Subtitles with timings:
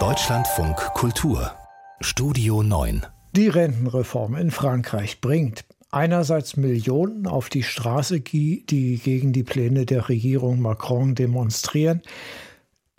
[0.00, 1.52] Deutschlandfunk Kultur
[2.00, 9.44] Studio 9 Die Rentenreform in Frankreich bringt einerseits Millionen auf die Straße, die gegen die
[9.44, 12.02] Pläne der Regierung Macron demonstrieren.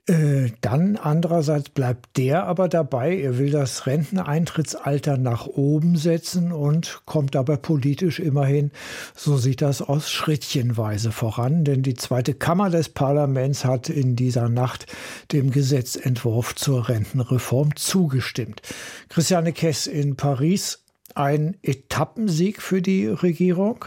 [0.08, 7.02] Äh, dann andererseits bleibt der aber dabei, er will das Renteneintrittsalter nach oben setzen und
[7.06, 8.70] kommt dabei politisch immerhin,
[9.16, 11.64] so sieht das aus, schrittchenweise voran.
[11.64, 14.86] Denn die zweite Kammer des Parlaments hat in dieser Nacht
[15.32, 18.62] dem Gesetzentwurf zur Rentenreform zugestimmt.
[19.10, 20.84] Christiane Kess in Paris,
[21.16, 23.86] ein Etappensieg für die Regierung?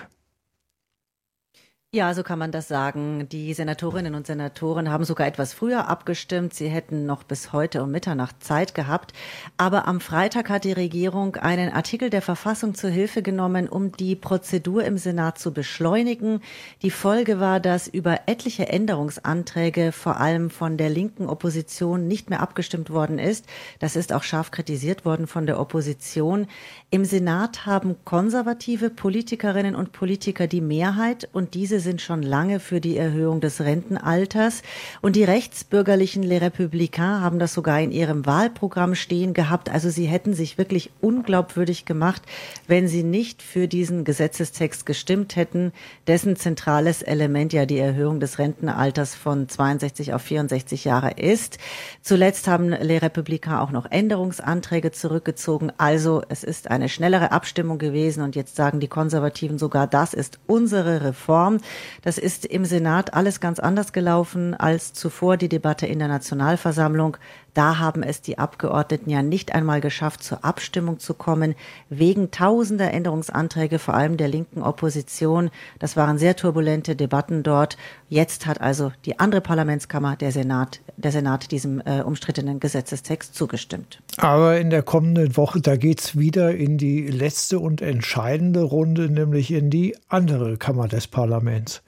[1.94, 3.30] Ja, so kann man das sagen.
[3.30, 6.52] Die Senatorinnen und Senatoren haben sogar etwas früher abgestimmt.
[6.52, 9.14] Sie hätten noch bis heute um Mitternacht Zeit gehabt.
[9.56, 14.16] Aber am Freitag hat die Regierung einen Artikel der Verfassung zur Hilfe genommen, um die
[14.16, 16.42] Prozedur im Senat zu beschleunigen.
[16.82, 22.40] Die Folge war, dass über etliche Änderungsanträge, vor allem von der linken Opposition, nicht mehr
[22.40, 23.46] abgestimmt worden ist.
[23.78, 26.48] Das ist auch scharf kritisiert worden von der Opposition.
[26.90, 32.82] Im Senat haben konservative Politikerinnen und Politiker die Mehrheit und diese sind schon lange für
[32.82, 34.60] die Erhöhung des Rentenalters.
[35.00, 39.70] Und die rechtsbürgerlichen Les Républicains haben das sogar in ihrem Wahlprogramm stehen gehabt.
[39.70, 42.20] Also sie hätten sich wirklich unglaubwürdig gemacht,
[42.66, 45.72] wenn sie nicht für diesen Gesetzestext gestimmt hätten,
[46.06, 51.56] dessen zentrales Element ja die Erhöhung des Rentenalters von 62 auf 64 Jahre ist.
[52.02, 55.72] Zuletzt haben Les Républicains auch noch Änderungsanträge zurückgezogen.
[55.78, 60.38] Also es ist eine schnellere Abstimmung gewesen und jetzt sagen die Konservativen sogar, das ist
[60.46, 61.60] unsere Reform.
[62.02, 67.16] Das ist im Senat alles ganz anders gelaufen als zuvor die Debatte in der Nationalversammlung.
[67.54, 71.54] Da haben es die Abgeordneten ja nicht einmal geschafft, zur Abstimmung zu kommen,
[71.88, 75.50] wegen tausender Änderungsanträge, vor allem der linken Opposition.
[75.78, 77.76] Das waren sehr turbulente Debatten dort.
[78.08, 84.00] Jetzt hat also die andere Parlamentskammer, der Senat, der Senat diesem äh, umstrittenen Gesetzestext zugestimmt.
[84.18, 89.50] Aber in der kommenden Woche, da geht's wieder in die letzte und entscheidende Runde, nämlich
[89.50, 91.82] in die andere Kammer des Parlaments.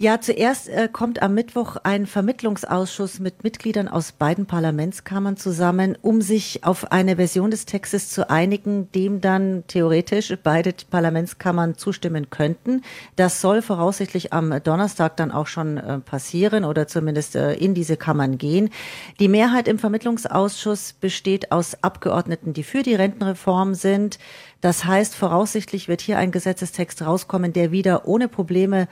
[0.00, 6.22] Ja, zuerst äh, kommt am Mittwoch ein Vermittlungsausschuss mit Mitgliedern aus beiden Parlamentskammern zusammen, um
[6.22, 12.82] sich auf eine Version des Textes zu einigen, dem dann theoretisch beide Parlamentskammern zustimmen könnten.
[13.16, 17.96] Das soll voraussichtlich am Donnerstag dann auch schon äh, passieren oder zumindest äh, in diese
[17.96, 18.70] Kammern gehen.
[19.18, 24.20] Die Mehrheit im Vermittlungsausschuss besteht aus Abgeordneten, die für die Rentenreform sind.
[24.60, 28.86] Das heißt, voraussichtlich wird hier ein Gesetzestext rauskommen, der wieder ohne Probleme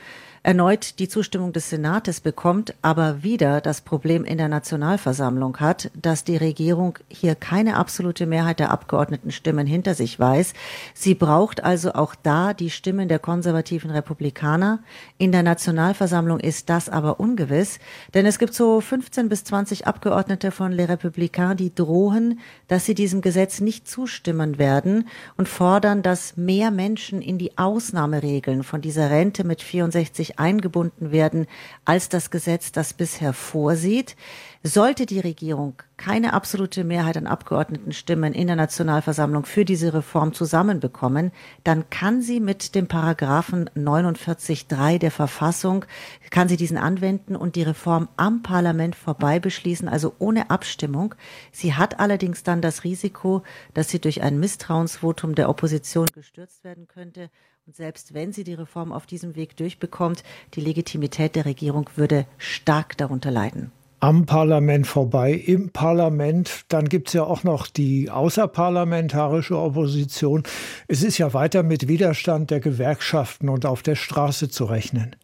[0.47, 6.23] erneut die Zustimmung des Senates bekommt, aber wieder das Problem in der Nationalversammlung hat, dass
[6.23, 10.53] die Regierung hier keine absolute Mehrheit der Abgeordnetenstimmen hinter sich weiß.
[10.95, 14.79] Sie braucht also auch da die Stimmen der konservativen Republikaner.
[15.19, 17.81] In der Nationalversammlung ist das aber ungewiss,
[18.15, 22.95] denn es gibt so 15 bis 20 Abgeordnete von Les Républicains, die drohen, dass sie
[22.95, 29.11] diesem Gesetz nicht zustimmen werden und fordern, dass mehr Menschen in die Ausnahmeregeln von dieser
[29.11, 31.47] Rente mit 64 eingebunden werden,
[31.85, 34.17] als das Gesetz das bisher vorsieht.
[34.63, 41.33] Sollte die Regierung keine absolute Mehrheit an Abgeordnetenstimmen in der Nationalversammlung für diese Reform zusammenbekommen,
[41.65, 45.84] dann kann sie mit dem Paragraphen 49.3 der Verfassung,
[46.31, 51.15] kann sie diesen anwenden und die Reform am Parlament vorbei beschließen, also ohne Abstimmung.
[51.51, 53.43] Sie hat allerdings dann das Risiko,
[53.73, 57.31] dass sie durch ein Misstrauensvotum der Opposition gestürzt werden könnte.
[57.67, 60.23] Und selbst wenn sie die Reform auf diesem Weg durchbekommt,
[60.55, 63.73] die Legitimität der Regierung würde stark darunter leiden
[64.06, 66.65] am Parlament vorbei, im Parlament.
[66.69, 70.44] Dann gibt es ja auch noch die außerparlamentarische Opposition.
[70.87, 75.16] Es ist ja weiter mit Widerstand der Gewerkschaften und auf der Straße zu rechnen.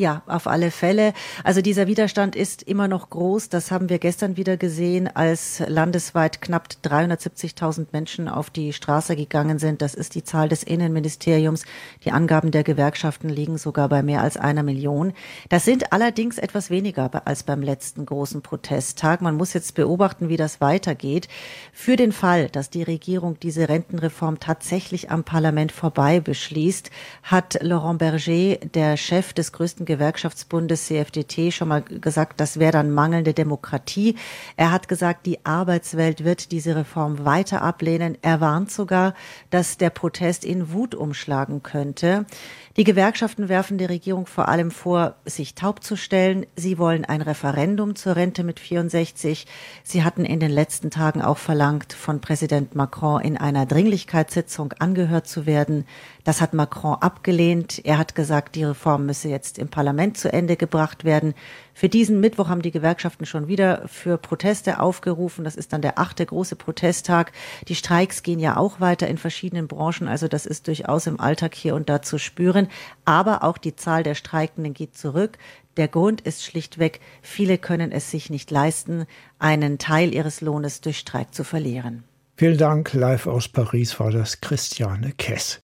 [0.00, 1.12] Ja, auf alle Fälle.
[1.44, 3.50] Also dieser Widerstand ist immer noch groß.
[3.50, 9.58] Das haben wir gestern wieder gesehen, als landesweit knapp 370.000 Menschen auf die Straße gegangen
[9.58, 9.82] sind.
[9.82, 11.66] Das ist die Zahl des Innenministeriums.
[12.02, 15.12] Die Angaben der Gewerkschaften liegen sogar bei mehr als einer Million.
[15.50, 19.20] Das sind allerdings etwas weniger als beim letzten großen Protesttag.
[19.20, 21.28] Man muss jetzt beobachten, wie das weitergeht.
[21.74, 26.90] Für den Fall, dass die Regierung diese Rentenreform tatsächlich am Parlament vorbei beschließt,
[27.22, 32.92] hat Laurent Berger, der Chef des größten Gewerkschaftsbundes CFDT schon mal gesagt, das wäre dann
[32.92, 34.14] mangelnde Demokratie.
[34.56, 38.16] Er hat gesagt, die Arbeitswelt wird diese Reform weiter ablehnen.
[38.22, 39.14] Er warnt sogar,
[39.50, 42.24] dass der Protest in Wut umschlagen könnte.
[42.76, 46.46] Die Gewerkschaften werfen der Regierung vor allem vor, sich taub zu stellen.
[46.54, 49.46] Sie wollen ein Referendum zur Rente mit 64.
[49.82, 55.26] Sie hatten in den letzten Tagen auch verlangt, von Präsident Macron in einer Dringlichkeitssitzung angehört
[55.26, 55.84] zu werden.
[56.22, 57.84] Das hat Macron abgelehnt.
[57.84, 61.34] Er hat gesagt, die Reform müsse jetzt im Parlament zu Ende gebracht werden.
[61.74, 65.44] Für diesen Mittwoch haben die Gewerkschaften schon wieder für Proteste aufgerufen.
[65.44, 67.32] Das ist dann der achte große Protesttag.
[67.68, 70.08] Die Streiks gehen ja auch weiter in verschiedenen Branchen.
[70.08, 72.68] Also das ist durchaus im Alltag hier und da zu spüren.
[73.04, 75.38] Aber auch die Zahl der Streikenden geht zurück.
[75.76, 79.06] Der Grund ist schlichtweg, viele können es sich nicht leisten,
[79.38, 82.04] einen Teil ihres Lohnes durch Streik zu verlieren.
[82.36, 82.92] Vielen Dank.
[82.92, 85.60] Live aus Paris war das Christiane Kess.